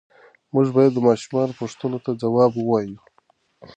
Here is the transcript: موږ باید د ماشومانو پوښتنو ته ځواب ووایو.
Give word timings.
موږ 0.53 0.67
باید 0.77 0.91
د 0.93 0.99
ماشومانو 1.07 1.57
پوښتنو 1.61 1.97
ته 2.05 2.11
ځواب 2.21 2.51
ووایو. 2.55 2.99